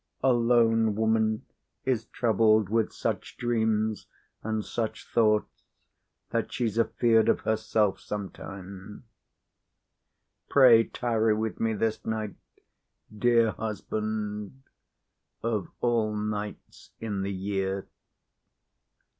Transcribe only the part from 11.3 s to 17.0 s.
with me this night, dear husband, of all nights